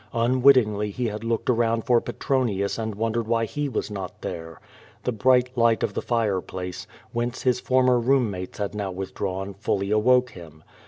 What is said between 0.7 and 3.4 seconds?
he had looked around for Petronius and wondered